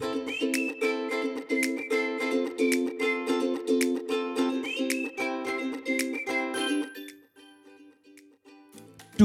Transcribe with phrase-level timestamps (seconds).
[0.00, 0.06] Du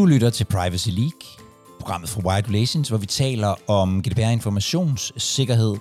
[0.05, 1.21] lytter til Privacy League,
[1.79, 5.75] programmet fra White Relations, hvor vi taler om GDPR informationssikkerhed.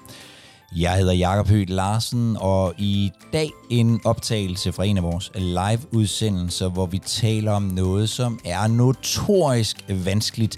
[0.76, 6.68] Jeg hedder Jakob Høgh Larsen, og i dag en optagelse fra en af vores live-udsendelser,
[6.68, 10.56] hvor vi taler om noget, som er notorisk vanskeligt,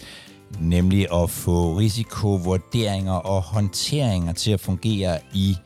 [0.60, 5.56] nemlig at få risikovurderinger og håndteringer til at fungere i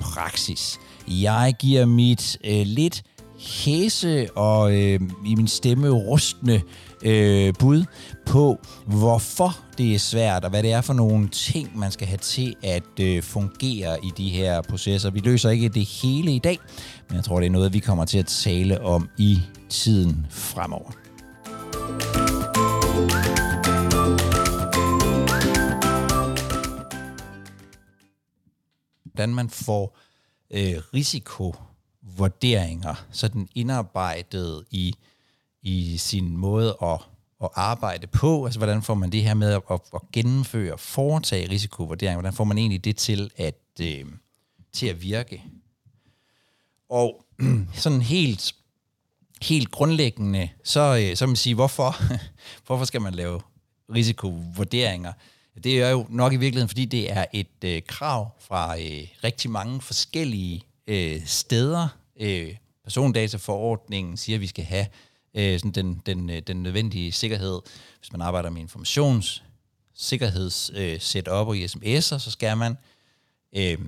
[0.00, 0.78] praksis.
[1.08, 3.02] Jeg giver mit øh, lidt
[3.42, 6.60] hæse og øh, i min stemme rustende
[7.02, 7.84] øh, bud
[8.26, 12.18] på, hvorfor det er svært, og hvad det er for nogle ting, man skal have
[12.18, 15.10] til at øh, fungere i de her processer.
[15.10, 16.58] Vi løser ikke det hele i dag,
[17.08, 20.90] men jeg tror, det er noget, vi kommer til at tale om i tiden fremover.
[29.12, 29.98] Hvordan man får
[30.50, 34.94] øh, risikovurderinger sådan indarbejdet i
[35.62, 36.98] i sin måde at,
[37.42, 38.44] at arbejde på?
[38.44, 42.20] Altså, hvordan får man det her med at, at, at gennemføre, foretage risikovurderinger?
[42.20, 44.04] Hvordan får man egentlig det til at, øh,
[44.72, 45.44] til at virke?
[46.88, 47.24] Og
[47.74, 48.54] sådan helt,
[49.42, 51.96] helt grundlæggende, så, øh, så man sige, hvorfor,
[52.66, 53.40] hvorfor skal man lave
[53.94, 55.12] risikovurderinger?
[55.64, 59.50] Det er jo nok i virkeligheden, fordi det er et øh, krav fra øh, rigtig
[59.50, 61.88] mange forskellige øh, steder.
[62.20, 64.86] Øh, persondataforordningen siger, at vi skal have
[65.34, 67.60] øh, sådan den, den, øh, den nødvendige sikkerhed.
[67.98, 69.42] Hvis man arbejder med informations
[69.94, 72.76] sikkerheds øh, setup og i sms'er, så skal man.
[73.56, 73.78] Øh,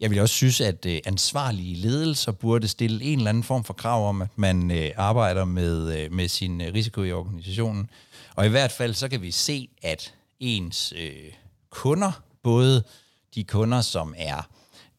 [0.00, 3.74] jeg vil også synes, at øh, ansvarlige ledelser burde stille en eller anden form for
[3.74, 7.90] krav om, at man øh, arbejder med, øh, med sin øh, risiko i organisationen.
[8.34, 11.32] Og i hvert fald så kan vi se, at ens øh,
[11.70, 12.84] kunder, både
[13.34, 14.48] de kunder, som er,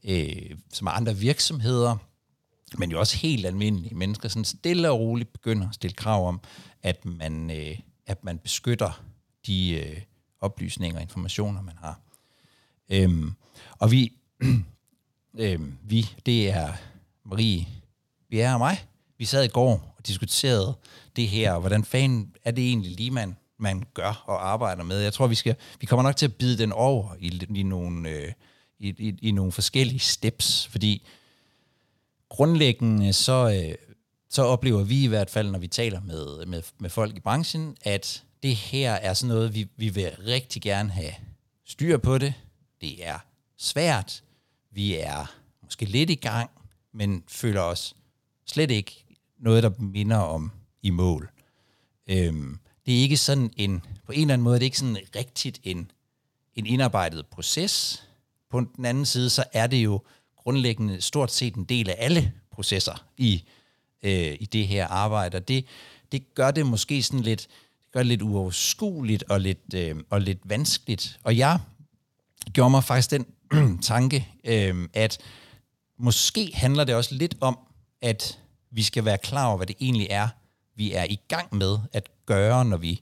[0.04, 1.98] øh, som er andre virksomheder,
[2.78, 6.42] men jo også helt almindelige mennesker, sådan stille og roligt begynder at stille krav om,
[6.84, 9.03] at man, øh, at man beskytter
[9.47, 10.02] de øh,
[10.40, 12.00] oplysninger og informationer, man har.
[12.90, 13.34] Øhm,
[13.80, 14.14] og vi,
[15.40, 16.74] øhm, vi, det er
[17.26, 17.68] Marie,
[18.30, 18.86] Bjerre og mig.
[19.18, 20.78] Vi sad i går og diskuterede
[21.16, 25.00] det her, og hvordan fanden er det egentlig lige, man, man gør og arbejder med.
[25.00, 28.09] Jeg tror, vi skal, vi kommer nok til at bide den over i, i, nogle,
[28.09, 28.31] øh,
[28.79, 31.07] i, i, i nogle forskellige steps, fordi
[32.29, 33.75] grundlæggende så, øh,
[34.29, 37.78] så oplever vi i hvert fald, når vi taler med, med, med folk i branchen,
[37.81, 41.13] at det her er sådan noget, vi, vi vil rigtig gerne have
[41.66, 42.34] styr på det.
[42.81, 43.19] Det er
[43.57, 44.23] svært.
[44.72, 46.50] Vi er måske lidt i gang,
[46.94, 47.96] men føler os
[48.46, 49.06] slet ikke
[49.40, 50.51] noget, der minder om
[50.84, 51.29] i mål.
[52.07, 54.98] Øhm, det er ikke sådan en, på en eller anden måde, det er ikke sådan
[55.16, 55.92] rigtigt en,
[56.56, 58.03] en indarbejdet proces.
[58.50, 60.02] På den anden side, så er det jo
[60.38, 63.44] grundlæggende stort set en del af alle processer i,
[64.03, 65.36] øh, i det her arbejde.
[65.36, 65.66] Og det,
[66.12, 67.42] det gør det måske sådan lidt,
[67.86, 71.20] det gør det lidt uoverskueligt og lidt, øh, og lidt vanskeligt.
[71.24, 71.59] Og jeg
[72.53, 73.26] gjorde mig faktisk den
[73.81, 75.18] tanke, øh, at
[76.00, 77.59] måske handler det også lidt om,
[78.02, 78.40] at
[78.72, 80.28] vi skal være klar over, hvad det egentlig er,
[80.76, 83.02] vi er i gang med at gøre, når vi,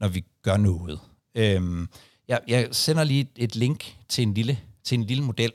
[0.00, 1.00] når vi gør noget.
[1.34, 1.88] Øhm,
[2.28, 5.52] jeg, jeg sender lige et link til en lille, til en lille model,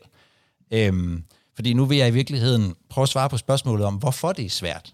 [0.71, 1.23] Øhm,
[1.55, 4.49] fordi nu vil jeg i virkeligheden prøve at svare på spørgsmålet om, hvorfor det er
[4.49, 4.93] svært.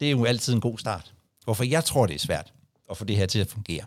[0.00, 1.14] Det er jo altid en god start.
[1.44, 2.52] Hvorfor jeg tror, det er svært
[2.90, 3.84] at få det her til at fungere.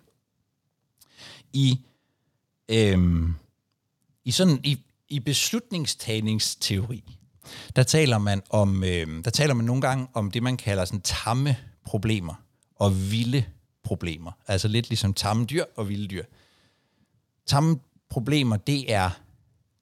[1.53, 1.79] I,
[2.69, 3.35] øhm,
[4.25, 4.79] i, sådan, i,
[5.09, 7.03] i beslutningstagningsteori,
[7.75, 11.01] der taler man om, øhm, der taler man nogle gange om det, man kalder sådan
[11.01, 12.33] tamme problemer
[12.75, 13.45] og vilde
[13.85, 14.31] problemer.
[14.47, 16.23] Altså lidt ligesom tamme dyr og vilde dyr.
[17.45, 17.79] Tamme
[18.09, 19.09] problemer, det er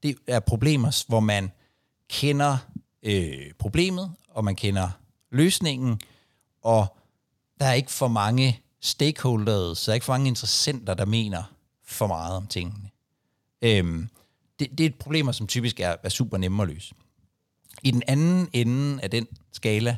[0.03, 1.51] det er problemer, hvor man
[2.09, 2.57] kender
[3.03, 4.89] øh, problemet, og man kender
[5.31, 6.01] løsningen,
[6.61, 6.97] og
[7.59, 11.43] der er ikke for mange stakeholders, så er ikke for mange interessenter, der mener
[11.85, 12.89] for meget om tingene.
[13.61, 14.09] Øhm,
[14.59, 16.93] det, det er et som typisk er, er super nemme at løse.
[17.83, 19.97] I den anden ende af den skala,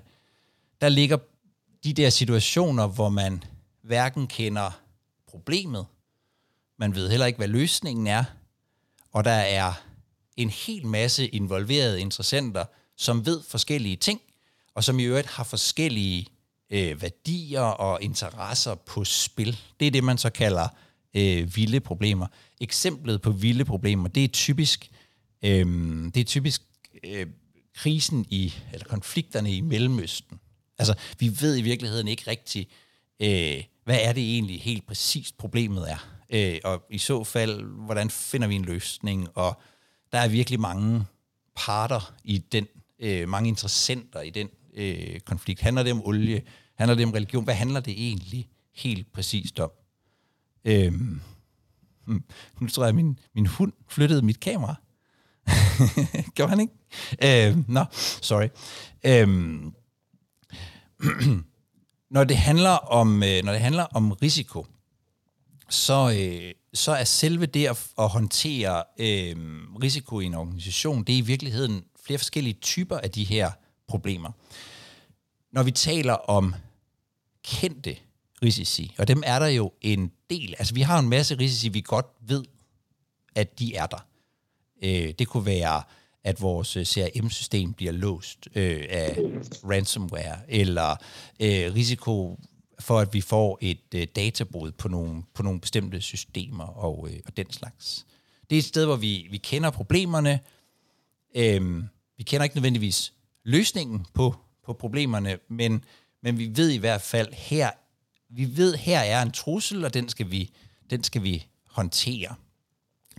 [0.81, 1.17] der ligger
[1.83, 3.43] de der situationer, hvor man
[3.85, 4.81] hverken kender
[5.27, 5.85] problemet,
[6.77, 8.23] man ved heller ikke, hvad løsningen er,
[9.11, 9.73] og der er
[10.37, 12.65] en hel masse involverede interessenter,
[12.97, 14.21] som ved forskellige ting,
[14.75, 16.27] og som i øvrigt har forskellige
[16.69, 19.59] øh, værdier og interesser på spil.
[19.79, 20.67] Det er det, man så kalder
[21.13, 22.27] øh, vilde problemer.
[22.61, 24.91] Eksemplet på vilde problemer, det er typisk,
[25.43, 25.65] øh,
[26.13, 26.61] det er typisk
[27.03, 27.27] øh,
[27.75, 30.39] krisen i, eller konflikterne i Mellemøsten.
[30.77, 32.69] Altså, vi ved i virkeligheden ikke rigtigt,
[33.19, 36.07] øh, hvad er det egentlig helt præcist problemet er.
[36.29, 39.61] Øh, og i så fald, hvordan finder vi en løsning, og
[40.11, 41.05] der er virkelig mange
[41.55, 42.67] parter i den,
[42.99, 45.61] øh, mange interessenter i den øh, konflikt.
[45.61, 46.41] Handler det om olie?
[46.75, 47.43] Handler det om religion?
[47.43, 49.71] Hvad handler det egentlig helt præcist om?
[50.65, 51.21] Øhm,
[52.05, 52.23] hmm,
[52.59, 54.75] nu tror jeg, at min, min hund flyttede mit kamera.
[56.35, 57.49] Gjorde han ikke?
[57.49, 57.85] Øh, Nå, no,
[58.21, 58.47] sorry.
[59.05, 59.73] Øhm,
[62.15, 64.65] når det handler om øh, når det handler om risiko,
[65.69, 69.35] så, øh, så er selve det at, at håndtere øh,
[69.83, 73.51] risiko i en organisation, det er i virkeligheden flere forskellige typer af de her
[73.87, 74.31] problemer.
[75.51, 76.55] Når vi taler om
[77.43, 77.97] kendte
[78.43, 80.55] risici, og dem er der jo en del.
[80.59, 82.45] Altså vi har en masse risici, vi godt ved,
[83.35, 84.07] at de er der.
[84.83, 85.83] Øh, det kunne være,
[86.25, 89.17] at vores øh, CRM-system bliver låst øh, af
[89.63, 90.91] ransomware, eller
[91.39, 92.39] øh, risiko
[92.79, 97.19] for, at vi får et øh, databrud på nogle, på nogle bestemte systemer og, øh,
[97.25, 98.05] og den slags.
[98.49, 100.39] Det er et sted, hvor vi, vi kender problemerne.
[101.35, 101.83] Øh,
[102.17, 103.13] vi kender ikke nødvendigvis
[103.43, 104.35] løsningen på,
[104.65, 105.83] på problemerne, men,
[106.23, 107.69] men vi ved i hvert fald, her
[108.29, 110.51] vi ved, her er en trussel, og den skal vi,
[110.89, 112.35] den skal vi håndtere.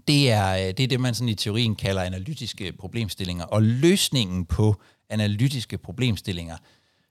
[0.08, 3.44] Det er, øh, det er det, man sådan i teorien kalder analytiske problemstillinger.
[3.44, 6.56] Og løsningen på analytiske problemstillinger,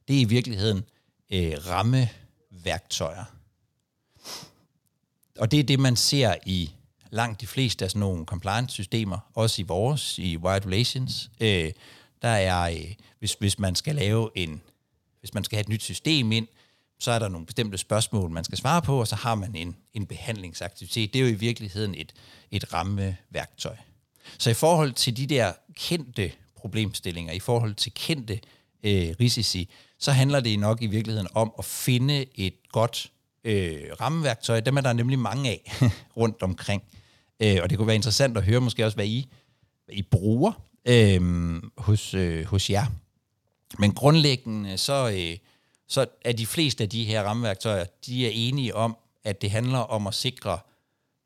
[0.07, 0.83] det er i virkeligheden
[1.29, 3.23] øh, rammeværktøjer.
[5.39, 6.71] Og det er det, man ser i
[7.11, 11.31] langt de fleste af sådan nogle compliance-systemer, også i vores, i Wired Relations.
[11.39, 11.71] Øh,
[12.21, 14.61] der er, øh, hvis, hvis man skal lave en,
[15.19, 16.47] hvis man skal have et nyt system ind,
[17.05, 19.75] så er der nogle bestemte spørgsmål, man skal svare på, og så har man en,
[19.93, 21.13] en behandlingsaktivitet.
[21.13, 22.13] Det er jo i virkeligheden et,
[22.51, 23.75] et rammeværktøj.
[24.37, 28.39] Så i forhold til de der kendte problemstillinger, i forhold til kendte
[28.83, 29.69] øh, risici,
[29.99, 33.11] så handler det nok i virkeligheden om at finde et godt
[33.43, 34.59] øh, rammeværktøj.
[34.59, 35.71] Dem er der nemlig mange af
[36.17, 36.83] rundt omkring.
[37.39, 39.27] Øh, og det kunne være interessant at høre måske også, hvad I,
[39.85, 40.51] hvad I bruger
[40.85, 41.21] øh,
[41.77, 42.85] hos, øh, hos jer.
[43.79, 45.09] Men grundlæggende så...
[45.09, 45.37] Øh,
[45.87, 49.79] så er de fleste af de her rammeværktøjer, de er enige om, at det handler
[49.79, 50.59] om at sikre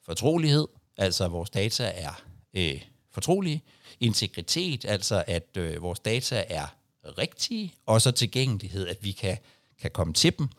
[0.06, 0.68] fortrolighed,
[0.98, 2.22] altså at vores data er
[2.54, 3.64] øh, fortrolige,
[4.00, 6.68] integritet, altså at øh, vores data er
[7.18, 9.38] rigtige, og så tilgængelighed, at vi kan,
[9.82, 10.50] kan komme til dem.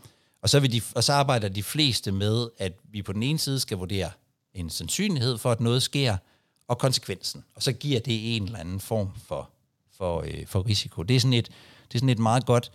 [0.42, 3.38] Og så, vil de, og så arbejder de fleste med, at vi på den ene
[3.38, 4.10] side skal vurdere
[4.54, 6.16] en sandsynlighed for, at noget sker,
[6.68, 7.44] og konsekvensen.
[7.54, 9.50] Og så giver det en eller anden form for,
[9.96, 11.02] for, øh, for risiko.
[11.02, 11.46] Det er sådan et,
[11.88, 12.72] det er sådan et meget godt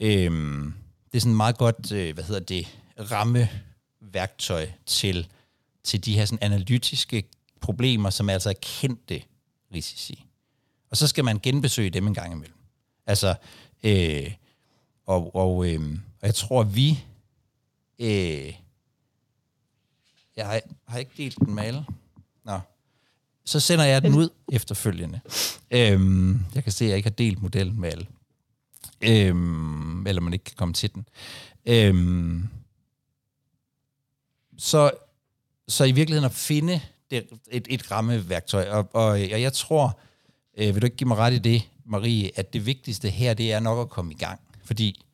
[0.00, 0.74] Øhm,
[1.12, 5.28] det er sådan meget godt, øh, hvad hedder det, rammeværktøj til,
[5.84, 7.24] til de her sådan analytiske
[7.60, 9.22] problemer, som er altså kendte
[9.74, 10.24] risici.
[10.90, 12.56] Og så skal man genbesøge dem en gang imellem.
[13.06, 13.34] Altså,
[13.82, 14.32] øh,
[15.06, 15.80] og, og, øh,
[16.20, 17.04] og jeg tror, vi...
[17.98, 18.54] Øh,
[20.36, 21.84] jeg har, har ikke delt den med alle.
[22.44, 22.60] Nå.
[23.44, 25.20] Så sender jeg den ud efterfølgende.
[25.70, 28.06] Øhm, jeg kan se, at jeg ikke har delt modellen med alle
[29.00, 31.08] øhm, eller man ikke kan komme til den.
[31.66, 32.48] Øhm,
[34.58, 34.90] så,
[35.68, 36.80] så i virkeligheden at finde
[37.10, 40.00] det, et, et rammeværktøj, og, og, og jeg tror,
[40.58, 43.52] øh, vil du ikke give mig ret i det, Marie, at det vigtigste her, det
[43.52, 44.40] er nok at komme i gang.
[44.64, 45.04] Fordi,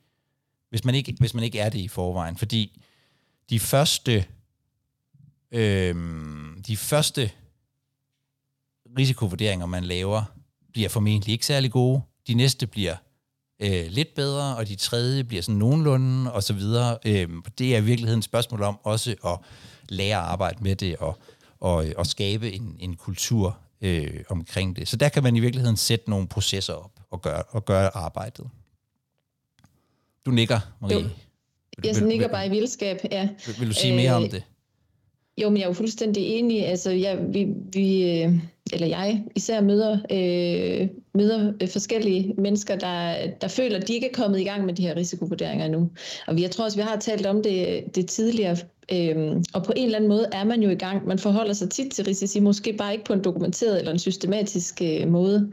[0.71, 2.83] hvis man ikke, hvis man ikke er det i forvejen, fordi
[3.51, 4.25] de første,
[5.51, 5.95] øh,
[6.67, 7.31] de første
[8.99, 10.25] risikovurderinger, man laver,
[10.73, 12.03] bliver formentlig ikke særlig gode.
[12.27, 12.97] De næste bliver
[13.61, 16.99] øh, lidt bedre, og de tredje bliver sådan nogenlunde, og så videre.
[17.07, 19.39] Øh, det er i virkeligheden et spørgsmål om også at
[19.89, 21.19] lære at arbejde med det, og,
[21.61, 24.89] og, og skabe en, en kultur øh, omkring det.
[24.89, 28.47] Så der kan man i virkeligheden sætte nogle processer op og gøre, og gøre arbejdet.
[30.27, 30.97] Du nikker, Marie.
[30.97, 31.09] Jo.
[31.85, 33.29] Jeg vil, nikker bare i vildskab, ja.
[33.47, 34.43] Vil, vil du sige mere øh, om det?
[35.43, 36.67] Jo, men jeg er jo fuldstændig enig.
[36.67, 38.33] Altså, jeg, vi, vi, øh,
[38.73, 44.09] eller jeg især møder, øh, møder øh, forskellige mennesker, der, der føler, at de ikke
[44.09, 45.91] er kommet i gang med de her risikovurderinger endnu.
[46.27, 48.57] Og jeg tror også, vi har talt om det, det tidligere,
[48.93, 51.07] Øhm, og på en eller anden måde er man jo i gang.
[51.07, 54.83] Man forholder sig tit til risici, måske bare ikke på en dokumenteret eller en systematisk
[54.83, 55.53] øh, måde.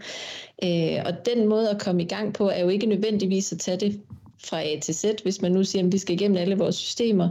[0.64, 3.78] Øh, og den måde at komme i gang på, er jo ikke nødvendigvis at tage
[3.78, 4.02] det
[4.44, 7.30] fra A til Z, hvis man nu siger, at vi skal igennem alle vores systemer.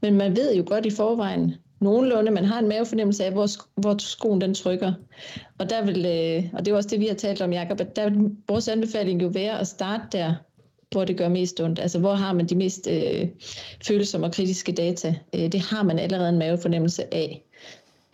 [0.00, 3.46] Men man ved jo godt i forvejen, nogenlunde, man har en mavefornemmelse af, hvor,
[3.80, 4.92] hvor skoen den trykker.
[5.58, 7.96] Og, der vil, øh, og det er også det, vi har talt om, Jacob, at
[7.96, 10.34] der vil vores anbefaling jo være at starte der,
[10.90, 11.78] hvor det gør mest ondt.
[11.78, 13.28] Altså, hvor har man de mest øh,
[13.86, 15.14] følsomme og kritiske data?
[15.34, 17.44] Øh, det har man allerede en mavefornemmelse af.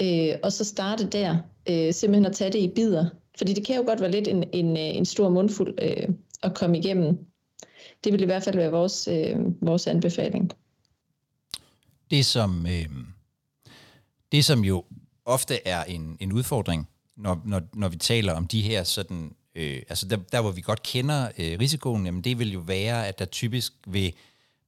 [0.02, 1.36] Øh, og så starte der,
[1.68, 3.06] øh, simpelthen at tage det i bidder.
[3.38, 6.08] Fordi det kan jo godt være lidt en, en, øh, en stor mundfuld øh,
[6.42, 7.18] at komme igennem.
[8.04, 10.52] Det vil i hvert fald være vores, øh, vores anbefaling.
[12.10, 12.66] Det som...
[12.66, 13.15] Øh
[14.36, 14.84] det, som jo
[15.24, 19.82] ofte er en, en udfordring når, når, når vi taler om de her sådan, øh,
[19.88, 23.18] altså der, der hvor vi godt kender øh, risikoen, jamen det vil jo være, at
[23.18, 24.12] der typisk vil,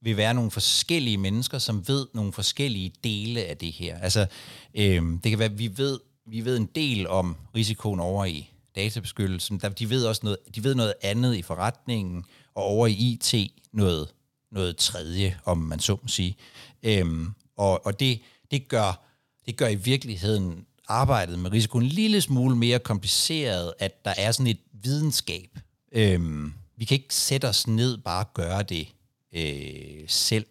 [0.00, 3.98] vil være nogle forskellige mennesker, som ved nogle forskellige dele af det her.
[3.98, 4.26] Altså
[4.74, 8.50] øh, det kan være, at vi ved, vi ved en del om risikoen over i
[8.76, 9.58] databeskyttelsen.
[9.58, 13.52] Der, de ved også noget, de ved noget andet i forretningen, og over i IT
[13.72, 14.08] noget,
[14.50, 16.36] noget tredje, om man så må sige.
[16.82, 18.20] Øhm, og og det,
[18.50, 19.07] det, gør,
[19.48, 24.32] det gør i virkeligheden arbejdet med risikoen en lille smule mere kompliceret, at der er
[24.32, 25.58] sådan et videnskab.
[25.92, 28.88] Øhm, vi kan ikke sætte os ned bare og gøre det
[29.32, 30.46] øh, selv.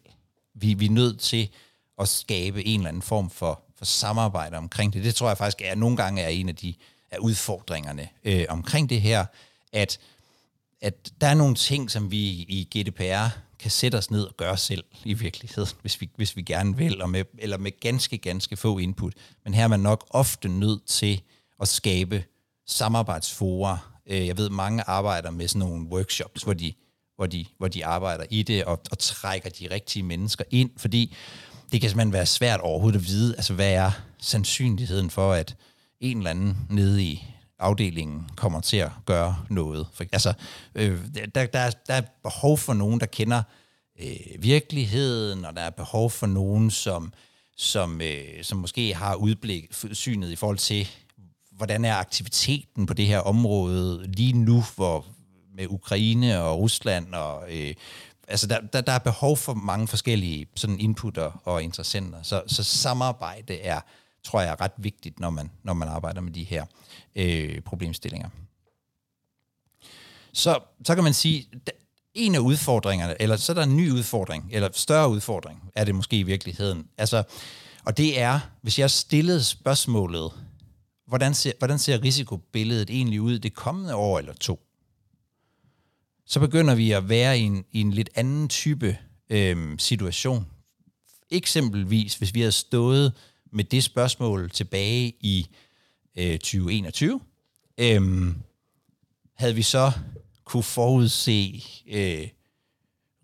[0.53, 1.49] Vi, vi er nødt til
[1.99, 5.03] at skabe en eller anden form for, for samarbejde omkring det.
[5.03, 6.73] Det tror jeg faktisk er nogle gange er en af de
[7.11, 9.25] af udfordringerne øh, omkring det her,
[9.73, 9.99] at,
[10.81, 14.57] at der er nogle ting, som vi i GDPR kan sætte os ned og gøre
[14.57, 18.57] selv i virkeligheden, hvis vi, hvis vi gerne vil, og med, eller med ganske, ganske
[18.57, 19.13] få input.
[19.43, 21.21] Men her er man nok ofte nødt til
[21.61, 22.23] at skabe
[22.67, 23.77] samarbejdsfora.
[24.05, 26.73] Øh, jeg ved, mange arbejder med sådan nogle workshops, hvor de,
[27.15, 31.15] hvor de, hvor de arbejder i det og, og trækker de rigtige mennesker ind, fordi
[31.71, 35.55] det kan simpelthen være svært overhovedet at vide, altså hvad er sandsynligheden for, at
[35.99, 37.23] en eller anden nede i
[37.59, 39.87] afdelingen kommer til at gøre noget.
[39.93, 40.33] For, altså,
[40.75, 40.99] øh,
[41.35, 43.43] der, der, der er behov for nogen, der kender
[44.01, 47.13] øh, virkeligheden, og der er behov for nogen, som,
[47.57, 50.87] som, øh, som måske har udblik synet i forhold til,
[51.51, 55.05] hvordan er aktiviteten på det her område lige nu, hvor
[55.55, 57.73] med Ukraine og Rusland og øh,
[58.27, 62.23] altså der, der, der er behov for mange forskellige sådan inputter og interessenter.
[62.23, 63.81] Så, så samarbejde er
[64.23, 66.65] tror jeg er ret vigtigt, når man, når man arbejder med de her
[67.15, 68.29] øh, problemstillinger.
[70.33, 71.49] Så, så kan man sige,
[72.13, 75.95] en af udfordringerne, eller så er der en ny udfordring, eller større udfordring, er det
[75.95, 76.87] måske i virkeligheden.
[76.97, 77.23] Altså,
[77.85, 80.31] og det er, hvis jeg stillede spørgsmålet,
[81.07, 84.59] hvordan ser, hvordan ser risikobilledet egentlig ud det kommende år eller to?
[86.25, 88.97] Så begynder vi at være i en, i en lidt anden type
[89.29, 90.47] øh, situation.
[91.29, 93.13] Eksempelvis, hvis vi havde stået
[93.57, 95.47] med det spørgsmål tilbage i
[96.15, 97.19] øh, 2021,
[97.77, 98.35] øhm,
[99.35, 99.91] havde vi så
[100.43, 102.27] kunne forudse øh,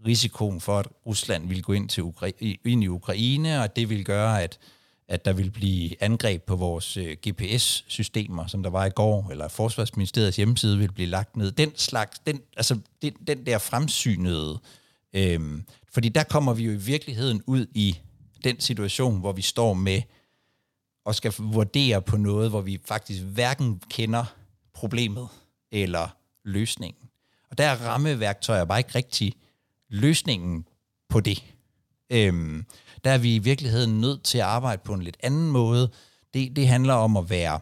[0.06, 4.04] risikoen for, at Rusland ville gå ind, til Ukra- ind i Ukraine, og det ville
[4.04, 4.60] gøre, at,
[5.08, 9.48] at der ville blive angreb på vores øh, GPS-systemer, som der var i går, eller
[9.48, 11.52] Forsvarsministeriets hjemmeside ville blive lagt ned.
[11.52, 14.60] Den slags, den, altså den, den der fremsynede,
[15.14, 15.62] øh,
[15.94, 17.98] fordi der kommer vi jo i virkeligheden ud i
[18.44, 20.02] den situation, hvor vi står med
[21.06, 24.26] og skal vurdere på noget, hvor vi faktisk hverken kender
[24.74, 25.28] problemet
[25.72, 26.08] eller
[26.44, 27.10] løsningen.
[27.50, 29.34] Og der er rammeværktøjer bare ikke rigtig
[29.90, 30.68] løsningen
[31.10, 31.44] på det.
[32.10, 32.66] Øhm,
[33.04, 35.92] der er vi i virkeligheden nødt til at arbejde på en lidt anden måde.
[36.34, 37.60] Det, det handler om at være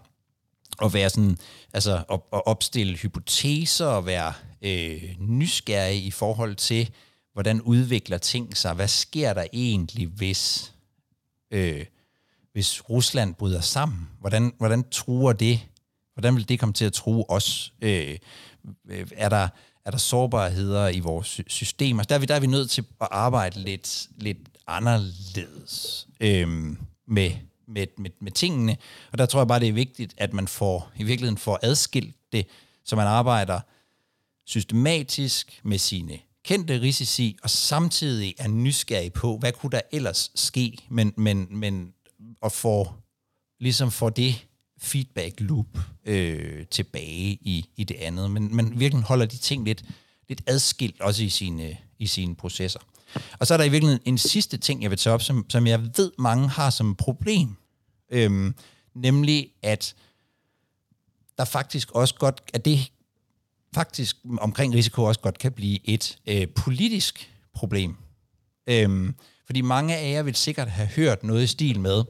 [0.81, 1.38] at være sådan,
[1.74, 6.89] altså op, at opstille hypoteser og være øh, nysgerrig i forhold til,
[7.33, 8.74] hvordan udvikler ting sig?
[8.74, 10.74] Hvad sker der egentlig, hvis
[11.51, 11.86] øh,
[12.53, 14.10] hvis Rusland bryder sammen?
[14.20, 15.60] Hvordan, hvordan truer det?
[16.13, 17.74] Hvordan vil det komme til at true os?
[17.81, 18.17] Øh,
[18.89, 19.48] øh er, der,
[19.86, 22.00] er der sårbarheder i vores systemer?
[22.01, 26.48] Altså, der er vi, der er vi nødt til at arbejde lidt, lidt anderledes øh,
[27.08, 27.31] med,
[27.67, 28.77] med, med, med tingene.
[29.12, 32.15] Og der tror jeg bare, det er vigtigt, at man får i virkeligheden får adskilt
[32.31, 32.48] det,
[32.86, 33.60] så man arbejder
[34.46, 40.77] systematisk med sine kendte risici, og samtidig er nysgerrig på, hvad kunne der ellers ske,
[40.89, 41.93] men, men, men
[42.41, 43.03] og får,
[43.60, 44.48] ligesom får det
[44.81, 48.31] feedback loop øh, tilbage i, i det andet.
[48.31, 49.83] Men man virkelig holder de ting lidt,
[50.29, 52.79] lidt adskilt også i sine, i sine processer.
[53.39, 55.67] Og så er der i virkeligheden en sidste ting, jeg vil tage op, som, som
[55.67, 57.55] jeg ved, mange har som problem.
[58.10, 58.55] Øhm,
[58.95, 59.95] nemlig, at
[61.38, 62.91] der faktisk også godt, at det
[63.74, 67.95] faktisk omkring risiko også godt kan blive et øh, politisk problem.
[68.67, 72.03] Øhm, fordi mange af jer vil sikkert have hørt noget i stil med,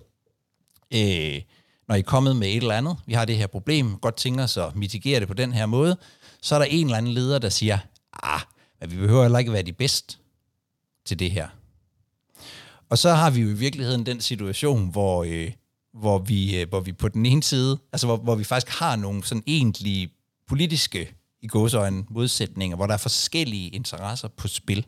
[0.94, 1.42] øh,
[1.88, 4.44] når I er kommet med et eller andet, vi har det her problem, godt tænker
[4.44, 5.98] os at mitigere det på den her måde,
[6.42, 7.80] så er der en eller anden leder, der siger,
[8.24, 8.42] ah,
[8.82, 10.18] men vi behøver heller ikke være de bedste
[11.06, 11.48] til det her.
[12.90, 15.52] Og så har vi jo i virkeligheden den situation, hvor, øh,
[15.94, 18.96] hvor, vi, øh, hvor vi på den ene side, altså hvor, hvor vi faktisk har
[18.96, 20.10] nogle sådan egentlige
[20.48, 24.86] politiske i gåsøjne modsætninger, hvor der er forskellige interesser på spil.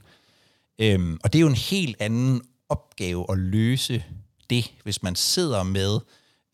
[0.79, 4.03] Øhm, og det er jo en helt anden opgave at løse
[4.53, 6.00] det, hvis man sidder med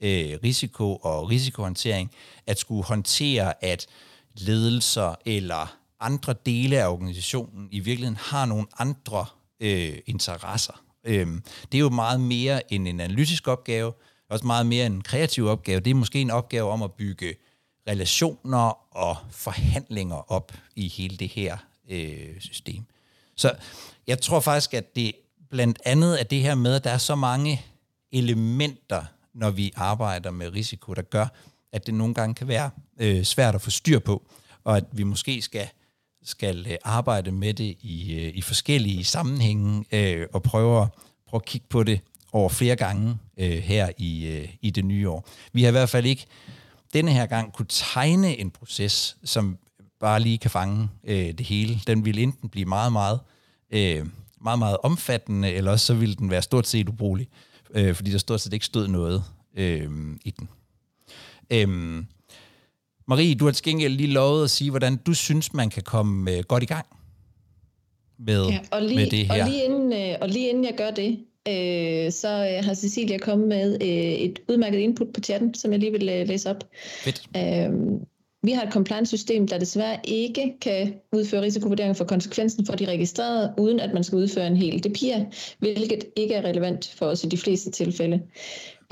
[0.03, 2.12] øh, risiko og risikohåndtering,
[2.48, 3.88] at skulle håndtere, at
[4.38, 9.25] ledelser eller andre dele af organisationen i virkeligheden har nogle andre
[9.60, 10.82] øh, interesser.
[11.03, 13.94] Øhm, det er jo meget mere end en analytisk opgave,
[14.29, 15.79] også meget mere end en kreativ opgave.
[15.79, 17.36] Det er måske en opgave om at bygge
[17.88, 21.58] relationer og forhandlinger op i hele det her
[21.89, 22.84] øh, system.
[23.36, 23.56] Så
[24.08, 25.12] jeg tror faktisk, at det
[25.50, 27.62] blandt andet er det her med, at der er så mange
[28.12, 31.28] elementer, når vi arbejder med risiko, der gør,
[31.72, 34.28] at det nogle gange kan være øh, svært at få styr på,
[34.63, 35.68] og at vi måske skal
[36.24, 40.88] skal øh, arbejde med det i, øh, i forskellige sammenhænge øh, og prøve at,
[41.28, 42.00] prøve at kigge på det
[42.32, 45.28] over flere gange øh, her i, øh, i det nye år.
[45.54, 46.25] Vi har i hvert fald ikke
[46.94, 49.58] denne her gang kunne tegne en proces, som
[50.00, 51.80] bare lige kan fange øh, det hele.
[51.88, 53.20] Den vil enten blive meget, meget,
[53.72, 54.06] øh,
[54.42, 58.18] meget, meget omfattende, eller også så vil den være stort set ubrugelig, øh, fordi der
[58.18, 59.24] stort set ikke stod noget
[59.58, 59.90] øh,
[60.26, 60.50] i den.
[61.50, 62.04] Øh,
[63.08, 66.32] Marie, du har til gengæld lige lovet at sige, hvordan du synes, man kan komme
[66.32, 66.86] øh, godt i gang
[68.20, 69.44] med, ja, og lige, med det her.
[69.44, 73.18] Og lige, inden, øh, og lige inden jeg gør det, øh, så øh, har Cecilia
[73.18, 76.64] kommet med øh, et udmærket input på chatten, som jeg lige vil øh, læse op.
[77.04, 77.30] Fedt.
[77.38, 77.70] Øh,
[78.43, 83.53] vi har et compliance-system, der desværre ikke kan udføre risikovurdering for konsekvensen for de registrerede,
[83.58, 85.25] uden at man skal udføre en hel DPIA,
[85.60, 88.22] hvilket ikke er relevant for os i de fleste tilfælde.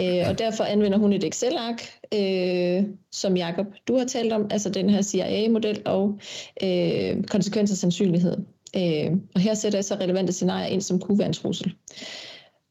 [0.02, 1.82] Øh, og derfor anvender hun et Excel-ark,
[2.14, 6.20] øh, som Jakob du har talt om, altså den her CIA-model og
[6.64, 8.38] øh, konsekvens og sandsynlighed.
[8.76, 11.74] Øh, og her sætter jeg så relevante scenarier ind, som kunne være en trussel.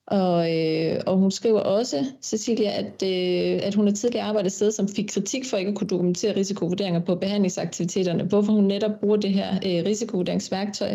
[0.07, 4.53] Og, øh, og hun skriver også, Cecilia, at, øh, at hun har tidligere arbejdet et
[4.53, 9.01] sted, som fik kritik for ikke at kunne dokumentere risikovurderinger på behandlingsaktiviteterne, hvorfor hun netop
[9.01, 10.95] bruger det her øh, risikovurderingsværktøj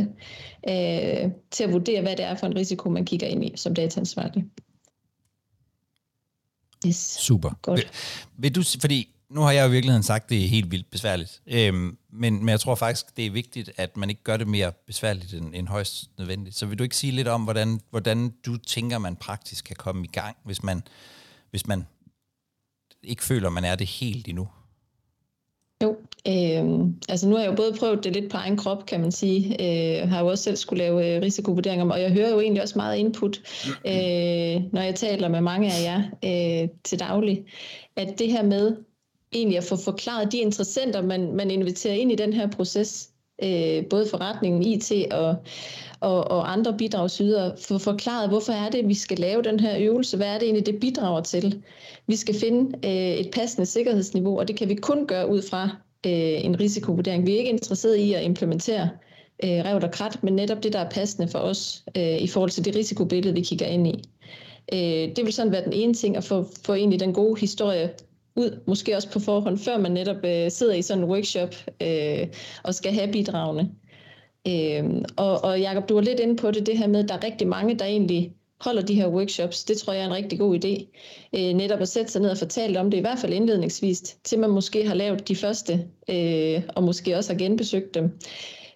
[0.69, 3.73] øh, til at vurdere, hvad det er for en risiko, man kigger ind i som
[3.73, 4.45] dataansvarlig.
[6.87, 6.95] Yes.
[7.19, 7.49] Super.
[7.61, 7.79] Godt.
[7.79, 7.87] Vil,
[8.37, 10.91] vil du, fordi nu har jeg jo i virkeligheden sagt, at det er helt vildt
[10.91, 11.41] besværligt.
[11.47, 14.71] Øhm, men, men jeg tror faktisk, det er vigtigt, at man ikke gør det mere
[14.87, 16.55] besværligt end, end højst nødvendigt.
[16.55, 20.03] Så vil du ikke sige lidt om, hvordan, hvordan du tænker, man praktisk kan komme
[20.03, 20.83] i gang, hvis man,
[21.49, 21.87] hvis man
[23.03, 24.47] ikke føler, man er det helt endnu?
[25.83, 25.95] Jo,
[26.27, 29.11] øh, altså nu har jeg jo både prøvet det lidt på egen krop, kan man
[29.11, 29.47] sige.
[30.01, 32.77] Øh, har jo også selv skulle lave øh, risikovurderinger, og jeg hører jo egentlig også
[32.77, 33.41] meget input,
[33.85, 37.45] øh, når jeg taler med mange af jer øh, til daglig,
[37.95, 38.75] at det her med
[39.33, 43.09] egentlig at få forklaret de interessenter, man, man inviterer ind i den her proces,
[43.43, 45.35] øh, både forretningen, IT og,
[45.99, 50.17] og, og andre bidragsydere, få forklaret, hvorfor er det, vi skal lave den her øvelse,
[50.17, 51.63] hvad er det egentlig, det bidrager til.
[52.07, 55.63] Vi skal finde øh, et passende sikkerhedsniveau, og det kan vi kun gøre ud fra
[56.05, 57.25] øh, en risikovurdering.
[57.25, 58.89] Vi er ikke interesseret i at implementere
[59.43, 62.49] øh, revt og krat, men netop det, der er passende for os øh, i forhold
[62.49, 64.03] til det risikobillede, vi kigger ind i.
[64.73, 67.89] Øh, det vil sådan være den ene ting, at få, få egentlig den gode historie
[68.35, 72.27] ud, måske også på forhånd, før man netop øh, sidder i sådan en workshop øh,
[72.63, 73.71] og skal have bidragene.
[74.47, 77.15] Øh, og, og Jacob, du var lidt inde på det, det her med, at der
[77.15, 79.63] er rigtig mange, der egentlig holder de her workshops.
[79.63, 80.85] Det tror jeg er en rigtig god idé.
[81.39, 84.39] Øh, netop at sætte sig ned og fortælle om det, i hvert fald indledningsvis, til
[84.39, 88.19] man måske har lavet de første, øh, og måske også har genbesøgt dem.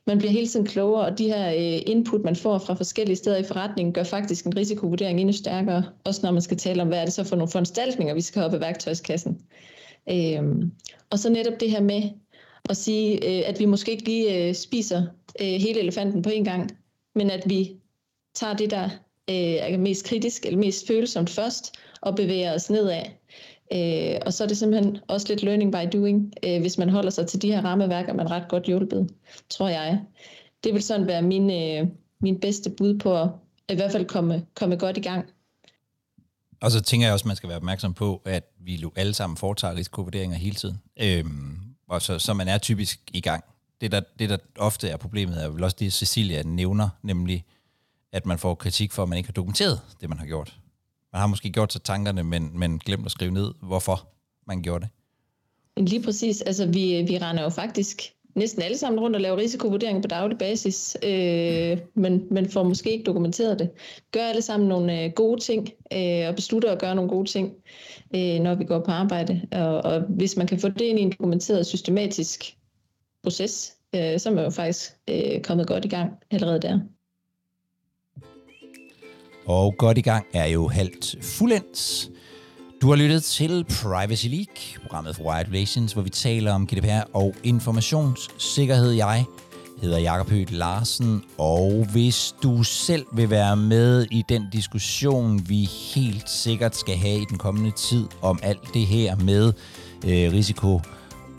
[0.07, 3.37] Man bliver hele tiden klogere, og de her øh, input, man får fra forskellige steder
[3.37, 6.99] i forretningen, gør faktisk en risikovurdering endnu stærkere, også når man skal tale om, hvad
[6.99, 9.41] er det så for nogle foranstaltninger, vi skal have op i værktøjskassen.
[10.11, 10.43] Øh,
[11.09, 12.03] og så netop det her med
[12.69, 15.01] at sige, øh, at vi måske ikke lige øh, spiser
[15.41, 16.77] øh, hele elefanten på en gang,
[17.15, 17.75] men at vi
[18.33, 18.85] tager det, der
[19.29, 23.03] øh, er mest kritisk eller mest følsomt først, og bevæger os nedad.
[23.73, 26.33] Øh, og så er det simpelthen også lidt learning by doing.
[26.43, 29.09] Øh, hvis man holder sig til de her rammeværker, man ret godt hjulpet,
[29.49, 30.01] tror jeg.
[30.63, 31.87] Det vil sådan være min, øh,
[32.19, 33.29] min bedste bud på at
[33.69, 35.25] i hvert fald komme, komme godt i gang.
[36.61, 39.13] Og så tænker jeg også, at man skal være opmærksom på, at vi jo alle
[39.13, 40.81] sammen foretager risikovurderinger hele tiden.
[40.97, 43.43] Øhm, og så, så man er typisk i gang.
[43.81, 47.45] Det der, det, der ofte er problemet, er vel også det, Cecilia nævner, nemlig,
[48.11, 50.57] at man får kritik for, at man ikke har dokumenteret det, man har gjort.
[51.15, 54.07] Man har måske gjort sig tankerne, men, men glemt at skrive ned, hvorfor
[54.47, 55.89] man gjorde det.
[55.89, 56.41] Lige præcis.
[56.41, 58.01] Altså, vi, vi render jo faktisk
[58.35, 62.91] næsten alle sammen rundt og laver risikovurdering på daglig basis, øh, men, men får måske
[62.91, 63.71] ikke dokumenteret det.
[64.11, 67.53] Gør alle sammen nogle øh, gode ting, øh, og beslutter at gøre nogle gode ting,
[68.15, 69.41] øh, når vi går på arbejde.
[69.51, 72.57] Og, og hvis man kan få det ind i en dokumenteret systematisk
[73.23, 76.79] proces, øh, så er man jo faktisk øh, kommet godt i gang allerede der.
[79.47, 82.09] Og godt i gang er jo halvt fuldendt.
[82.81, 87.09] Du har lyttet til Privacy League, programmet for Wired Relations, hvor vi taler om GDPR
[87.13, 88.91] og informationssikkerhed.
[88.91, 89.25] Jeg
[89.81, 95.63] hedder Jakob Høgh Larsen, og hvis du selv vil være med i den diskussion, vi
[95.95, 99.53] helt sikkert skal have i den kommende tid om alt det her med
[100.05, 100.81] øh, risiko,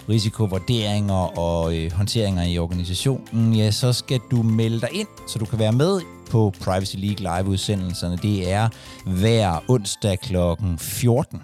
[0.08, 5.44] risikovurderinger og øh, håndteringer i organisationen, ja, så skal du melde dig ind, så du
[5.44, 8.16] kan være med på Privacy League live-udsendelserne.
[8.16, 8.68] Det er
[9.06, 10.36] hver onsdag kl.
[10.78, 11.42] 14.